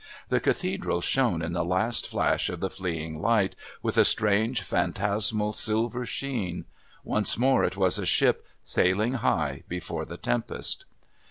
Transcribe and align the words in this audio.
The 0.29 0.39
Cathedral 0.39 0.99
shone 1.01 1.43
in 1.43 1.53
the 1.53 1.63
last 1.63 2.07
flash 2.07 2.49
of 2.49 2.59
the 2.59 2.71
fleeing 2.71 3.21
light 3.21 3.55
with 3.83 3.99
a 3.99 4.03
strange 4.03 4.63
phantasmal 4.63 5.53
silver 5.53 6.07
sheen; 6.07 6.65
once 7.03 7.37
more 7.37 7.63
it 7.63 7.77
was 7.77 7.99
a 7.99 8.05
ship 8.07 8.47
sailing 8.63 9.13
high 9.13 9.61
before 9.67 10.05
the 10.05 10.17
tempest. 10.17 10.85